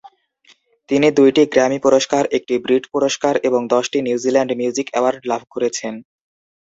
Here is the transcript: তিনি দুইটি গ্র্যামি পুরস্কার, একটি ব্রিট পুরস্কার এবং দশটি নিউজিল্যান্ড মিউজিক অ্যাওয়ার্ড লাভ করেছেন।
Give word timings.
তিনি 0.89 1.07
দুইটি 1.11 1.41
গ্র্যামি 1.53 1.79
পুরস্কার, 1.85 2.23
একটি 2.37 2.53
ব্রিট 2.57 2.83
পুরস্কার 2.93 3.33
এবং 3.47 3.61
দশটি 3.73 3.97
নিউজিল্যান্ড 4.01 4.51
মিউজিক 4.59 4.87
অ্যাওয়ার্ড 4.91 5.21
লাভ 5.25 5.41
করেছেন। 5.53 5.93